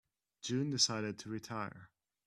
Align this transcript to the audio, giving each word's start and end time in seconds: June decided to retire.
June 0.41 0.71
decided 0.71 1.19
to 1.19 1.29
retire. 1.29 1.91